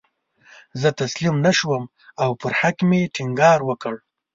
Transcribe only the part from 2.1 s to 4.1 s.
او پر حق مې ټینګار وکړ.